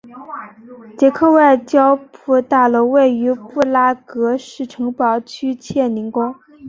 [0.97, 6.33] 捷克外交部大楼位于布拉格市城堡区切宁宫。